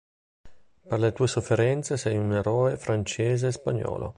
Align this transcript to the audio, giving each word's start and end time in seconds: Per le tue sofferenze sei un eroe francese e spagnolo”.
Per 0.87 0.99
le 0.99 1.13
tue 1.13 1.27
sofferenze 1.27 1.95
sei 1.95 2.17
un 2.17 2.33
eroe 2.33 2.75
francese 2.75 3.45
e 3.45 3.51
spagnolo”. 3.51 4.09